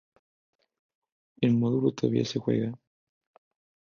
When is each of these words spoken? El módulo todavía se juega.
El 1.41 1.53
módulo 1.53 1.91
todavía 1.91 2.25
se 2.25 2.39
juega. 2.39 2.73